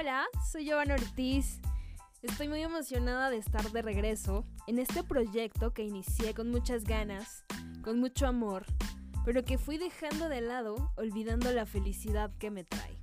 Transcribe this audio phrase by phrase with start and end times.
[0.00, 1.60] Hola, soy Giovanna Ortiz.
[2.22, 7.44] Estoy muy emocionada de estar de regreso en este proyecto que inicié con muchas ganas,
[7.84, 8.64] con mucho amor,
[9.26, 12.96] pero que fui dejando de lado olvidando la felicidad que me trae.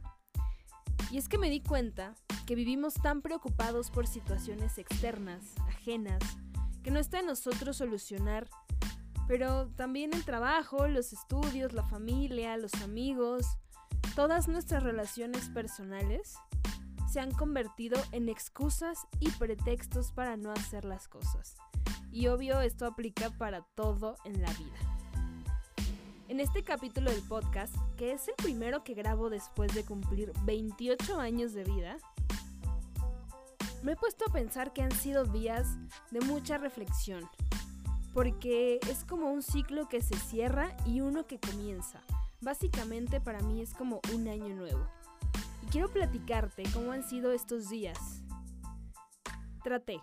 [1.12, 2.16] Y es que me di cuenta
[2.48, 6.24] que vivimos tan preocupados por situaciones externas, ajenas,
[6.82, 8.50] que no está en nosotros solucionar,
[9.28, 13.46] pero también el trabajo, los estudios, la familia, los amigos,
[14.16, 16.40] todas nuestras relaciones personales
[17.10, 21.56] se han convertido en excusas y pretextos para no hacer las cosas.
[22.12, 24.98] Y obvio esto aplica para todo en la vida.
[26.28, 31.20] En este capítulo del podcast, que es el primero que grabo después de cumplir 28
[31.20, 31.98] años de vida,
[33.82, 35.68] me he puesto a pensar que han sido días
[36.12, 37.30] de mucha reflexión,
[38.14, 42.02] porque es como un ciclo que se cierra y uno que comienza.
[42.42, 44.86] Básicamente para mí es como un año nuevo.
[45.72, 48.24] Quiero platicarte cómo han sido estos días.
[49.64, 50.00] Traté,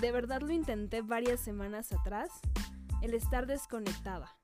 [0.00, 2.30] de verdad lo intenté varias semanas atrás,
[3.02, 4.36] el estar desconectada.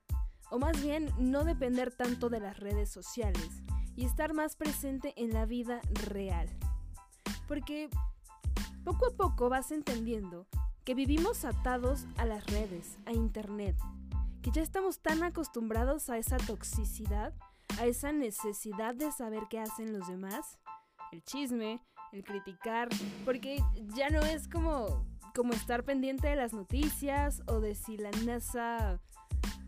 [0.51, 3.49] O más bien no depender tanto de las redes sociales
[3.97, 6.47] y estar más presente en la vida real.
[7.45, 7.89] Porque
[8.85, 10.47] poco a poco vas entendiendo
[10.85, 13.75] que vivimos atados a las redes, a internet,
[14.41, 17.33] que ya estamos tan acostumbrados a esa toxicidad,
[17.79, 20.59] a esa necesidad de saber qué hacen los demás,
[21.11, 22.89] el chisme, el criticar,
[23.25, 23.63] porque
[23.95, 25.05] ya no es como,
[25.35, 28.99] como estar pendiente de las noticias o de si la NASA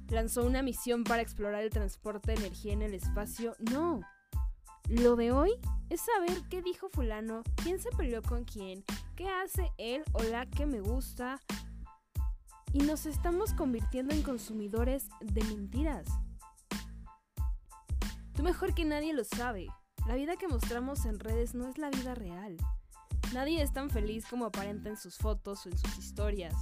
[0.10, 4.02] lanzó una misión para explorar el transporte de energía en el espacio, no.
[4.88, 5.52] Lo de hoy
[5.90, 8.84] es saber qué dijo fulano, quién se peleó con quién,
[9.16, 11.40] qué hace él o la que me gusta.
[12.72, 16.06] Y nos estamos convirtiendo en consumidores de mentiras.
[18.36, 19.68] Tú mejor que nadie lo sabe.
[20.08, 22.58] La vida que mostramos en redes no es la vida real.
[23.34, 26.54] Nadie es tan feliz como aparenta en sus fotos o en sus historias.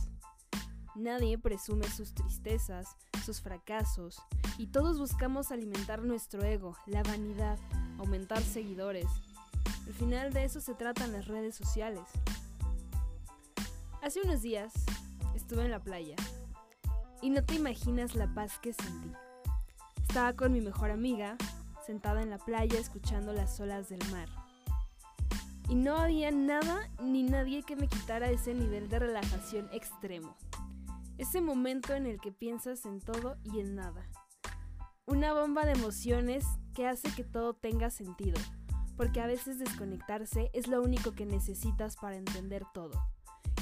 [0.95, 2.95] Nadie presume sus tristezas,
[3.25, 4.21] sus fracasos,
[4.57, 7.57] y todos buscamos alimentar nuestro ego, la vanidad,
[7.97, 9.07] aumentar seguidores.
[9.87, 12.03] Al final de eso se tratan las redes sociales.
[14.01, 14.73] Hace unos días
[15.35, 16.15] estuve en la playa
[17.21, 19.11] y no te imaginas la paz que sentí.
[20.01, 21.37] Estaba con mi mejor amiga,
[21.85, 24.29] sentada en la playa escuchando las olas del mar.
[25.69, 30.35] Y no había nada ni nadie que me quitara ese nivel de relajación extremo.
[31.17, 34.05] Ese momento en el que piensas en todo y en nada.
[35.05, 38.39] Una bomba de emociones que hace que todo tenga sentido,
[38.97, 42.91] porque a veces desconectarse es lo único que necesitas para entender todo.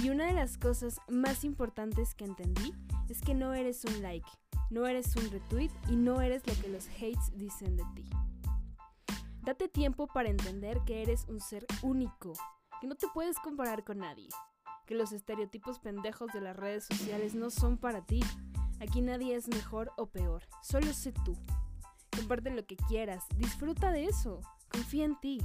[0.01, 2.73] Y una de las cosas más importantes que entendí
[3.09, 4.29] es que no eres un like,
[4.71, 8.09] no eres un retweet y no eres lo que los hates dicen de ti.
[9.43, 12.33] Date tiempo para entender que eres un ser único,
[12.79, 14.29] que no te puedes comparar con nadie,
[14.87, 18.21] que los estereotipos pendejos de las redes sociales no son para ti.
[18.79, 21.35] Aquí nadie es mejor o peor, solo sé tú.
[22.15, 24.39] Comparte lo que quieras, disfruta de eso,
[24.71, 25.39] confía en ti.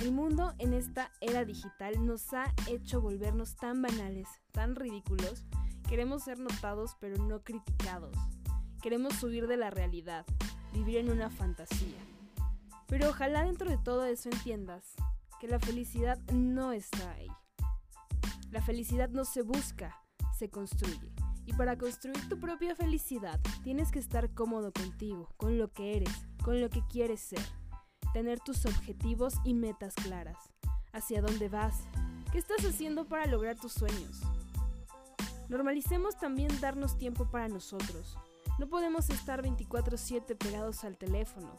[0.00, 5.44] El mundo en esta era digital nos ha hecho volvernos tan banales, tan ridículos.
[5.86, 8.16] Queremos ser notados pero no criticados.
[8.84, 10.26] Queremos subir de la realidad,
[10.74, 11.96] vivir en una fantasía.
[12.86, 14.92] Pero ojalá dentro de todo eso entiendas
[15.40, 17.30] que la felicidad no está ahí.
[18.50, 19.98] La felicidad no se busca,
[20.38, 21.14] se construye.
[21.46, 26.12] Y para construir tu propia felicidad tienes que estar cómodo contigo, con lo que eres,
[26.42, 27.40] con lo que quieres ser
[28.12, 30.36] tener tus objetivos y metas claras.
[30.92, 31.84] ¿Hacia dónde vas?
[32.32, 34.20] ¿Qué estás haciendo para lograr tus sueños?
[35.48, 38.18] Normalicemos también darnos tiempo para nosotros.
[38.58, 41.54] No podemos estar 24/7 pegados al teléfono.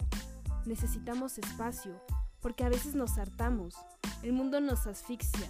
[0.66, 2.02] Necesitamos espacio,
[2.42, 3.76] porque a veces nos hartamos,
[4.24, 5.50] el mundo nos asfixia,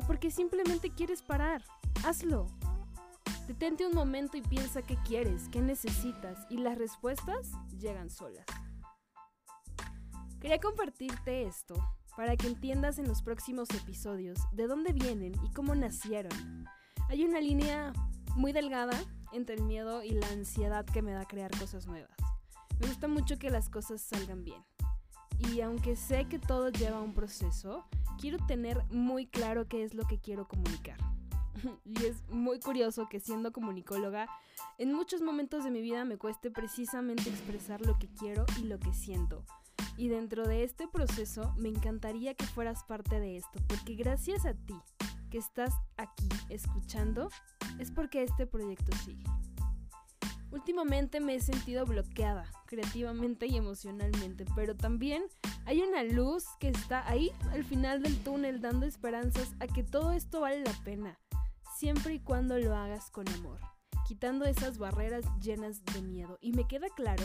[0.00, 1.62] o porque simplemente quieres parar.
[2.04, 2.46] Hazlo.
[3.46, 8.46] Detente un momento y piensa qué quieres, qué necesitas, y las respuestas llegan solas.
[10.40, 11.74] Quería compartirte esto
[12.16, 16.66] para que entiendas en los próximos episodios de dónde vienen y cómo nacieron.
[17.08, 17.92] Hay una línea
[18.34, 18.98] muy delgada
[19.32, 22.16] entre el miedo y la ansiedad que me da crear cosas nuevas.
[22.80, 24.62] Me gusta mucho que las cosas salgan bien.
[25.50, 27.84] Y aunque sé que todo lleva un proceso,
[28.18, 30.98] quiero tener muy claro qué es lo que quiero comunicar.
[31.84, 34.28] y es muy curioso que siendo comunicóloga,
[34.78, 38.78] en muchos momentos de mi vida me cueste precisamente expresar lo que quiero y lo
[38.78, 39.44] que siento
[39.96, 44.54] y dentro de este proceso me encantaría que fueras parte de esto, porque gracias a
[44.54, 44.74] ti
[45.30, 47.30] que estás aquí escuchando,
[47.78, 49.24] es porque este proyecto sigue.
[50.50, 55.24] Últimamente me he sentido bloqueada creativamente y emocionalmente, pero también
[55.66, 60.12] Hay una luz que está ahí al final del túnel dando esperanzas a que todo
[60.12, 61.18] esto vale la pena,
[61.76, 63.58] siempre y cuando lo hagas con amor,
[64.06, 66.38] quitando esas barreras llenas de miedo.
[66.40, 67.24] Y me queda claro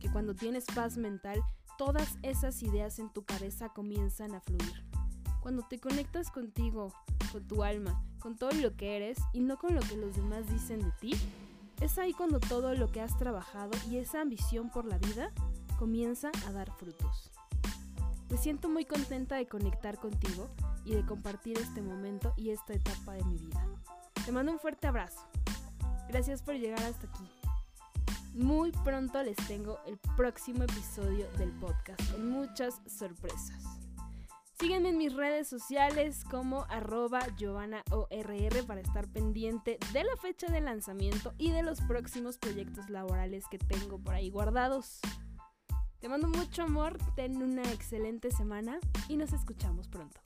[0.00, 1.40] que cuando tienes paz mental,
[1.78, 4.84] todas esas ideas en tu cabeza comienzan a fluir.
[5.40, 6.92] Cuando te conectas contigo,
[7.36, 10.48] con tu alma, con todo lo que eres y no con lo que los demás
[10.50, 11.14] dicen de ti,
[11.82, 15.30] es ahí cuando todo lo que has trabajado y esa ambición por la vida
[15.78, 17.30] comienza a dar frutos.
[18.30, 20.48] Me siento muy contenta de conectar contigo
[20.86, 23.66] y de compartir este momento y esta etapa de mi vida.
[24.24, 25.28] Te mando un fuerte abrazo.
[26.08, 27.30] Gracias por llegar hasta aquí.
[28.32, 33.85] Muy pronto les tengo el próximo episodio del podcast con muchas sorpresas.
[34.58, 40.62] Sígueme en mis redes sociales como arroba GiovannaORR para estar pendiente de la fecha de
[40.62, 45.00] lanzamiento y de los próximos proyectos laborales que tengo por ahí guardados.
[46.00, 50.20] Te mando mucho amor, ten una excelente semana y nos escuchamos pronto.